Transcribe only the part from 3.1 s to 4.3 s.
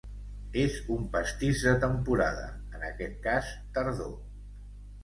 cas tardor.